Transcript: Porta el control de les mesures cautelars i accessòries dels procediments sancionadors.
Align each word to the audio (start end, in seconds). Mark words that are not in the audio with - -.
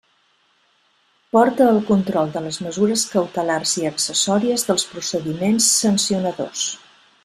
Porta 1.35 1.67
el 1.73 1.77
control 1.89 2.33
de 2.37 2.43
les 2.47 2.59
mesures 2.69 3.05
cautelars 3.13 3.77
i 3.83 3.87
accessòries 3.93 4.69
dels 4.71 4.89
procediments 4.97 5.73
sancionadors. 5.87 6.69